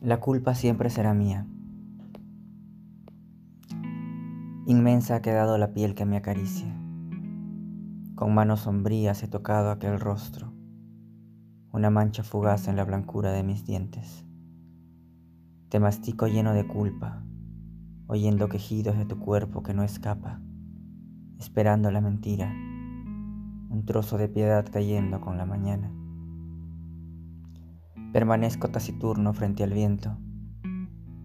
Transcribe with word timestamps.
La 0.00 0.20
culpa 0.20 0.54
siempre 0.54 0.90
será 0.90 1.12
mía. 1.12 1.44
Inmensa 4.64 5.16
ha 5.16 5.22
quedado 5.22 5.58
la 5.58 5.72
piel 5.72 5.96
que 5.96 6.04
me 6.04 6.16
acaricia. 6.16 6.72
Con 8.14 8.32
manos 8.32 8.60
sombrías 8.60 9.24
he 9.24 9.26
tocado 9.26 9.72
aquel 9.72 9.98
rostro, 9.98 10.52
una 11.72 11.90
mancha 11.90 12.22
fugaz 12.22 12.68
en 12.68 12.76
la 12.76 12.84
blancura 12.84 13.32
de 13.32 13.42
mis 13.42 13.64
dientes. 13.64 14.24
Te 15.68 15.80
mastico 15.80 16.28
lleno 16.28 16.54
de 16.54 16.64
culpa, 16.64 17.24
oyendo 18.06 18.48
quejidos 18.48 18.96
de 18.96 19.04
tu 19.04 19.18
cuerpo 19.18 19.64
que 19.64 19.74
no 19.74 19.82
escapa, 19.82 20.40
esperando 21.40 21.90
la 21.90 22.00
mentira, 22.00 22.52
un 23.68 23.82
trozo 23.84 24.16
de 24.16 24.28
piedad 24.28 24.64
cayendo 24.70 25.20
con 25.20 25.36
la 25.36 25.44
mañana. 25.44 25.92
Permanezco 28.12 28.70
taciturno 28.70 29.34
frente 29.34 29.62
al 29.62 29.74
viento, 29.74 30.16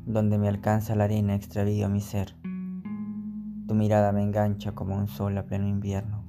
donde 0.05 0.37
me 0.37 0.49
alcanza 0.49 0.95
la 0.95 1.05
arena 1.05 1.33
extravío 1.33 1.87
mi 1.87 2.01
ser. 2.01 2.35
Tu 3.67 3.73
mirada 3.73 4.11
me 4.11 4.21
engancha 4.21 4.73
como 4.73 4.97
un 4.97 5.07
sol 5.07 5.37
a 5.37 5.45
pleno 5.45 5.65
invierno. 5.65 6.25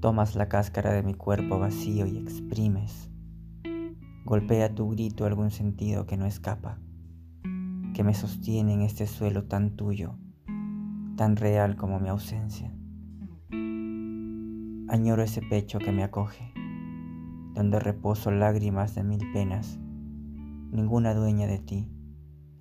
Tomas 0.00 0.34
la 0.34 0.48
cáscara 0.48 0.94
de 0.94 1.02
mi 1.02 1.12
cuerpo 1.12 1.58
vacío 1.58 2.06
y 2.06 2.16
exprimes. 2.16 3.10
Golpea 4.24 4.74
tu 4.74 4.88
grito 4.88 5.26
algún 5.26 5.50
sentido 5.50 6.06
que 6.06 6.16
no 6.16 6.24
escapa, 6.24 6.78
que 7.92 8.04
me 8.04 8.14
sostiene 8.14 8.72
en 8.72 8.80
este 8.80 9.06
suelo 9.06 9.44
tan 9.44 9.76
tuyo, 9.76 10.14
tan 11.16 11.36
real 11.36 11.76
como 11.76 12.00
mi 12.00 12.08
ausencia. 12.08 12.74
Añoro 14.88 15.22
ese 15.22 15.42
pecho 15.42 15.78
que 15.78 15.92
me 15.92 16.02
acoge 16.02 16.54
donde 17.58 17.80
reposo 17.80 18.30
lágrimas 18.30 18.94
de 18.94 19.02
mil 19.02 19.32
penas, 19.32 19.80
ninguna 20.70 21.12
dueña 21.12 21.48
de 21.48 21.58
ti, 21.58 21.88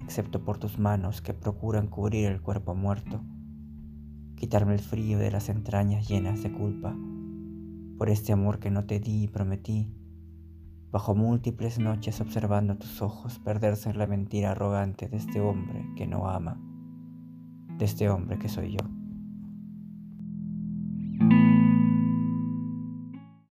excepto 0.01 0.43
por 0.43 0.57
tus 0.57 0.79
manos 0.79 1.21
que 1.21 1.35
procuran 1.35 1.85
cubrir 1.85 2.31
el 2.31 2.41
cuerpo 2.41 2.73
muerto, 2.73 3.21
quitarme 4.37 4.73
el 4.73 4.79
frío 4.79 5.19
de 5.19 5.29
las 5.29 5.49
entrañas 5.49 6.07
llenas 6.07 6.41
de 6.41 6.51
culpa, 6.51 6.97
por 7.99 8.09
este 8.09 8.33
amor 8.33 8.57
que 8.57 8.71
no 8.71 8.85
te 8.85 8.99
di 8.99 9.25
y 9.25 9.27
prometí, 9.27 9.93
bajo 10.89 11.13
múltiples 11.13 11.77
noches 11.77 12.19
observando 12.19 12.75
tus 12.75 12.99
ojos 13.03 13.37
perderse 13.37 13.91
en 13.91 13.99
la 13.99 14.07
mentira 14.07 14.53
arrogante 14.53 15.07
de 15.07 15.17
este 15.17 15.39
hombre 15.41 15.85
que 15.95 16.07
no 16.07 16.27
ama, 16.27 16.59
de 17.77 17.85
este 17.85 18.09
hombre 18.09 18.39
que 18.39 18.49
soy 18.49 18.71
yo. 18.71 18.96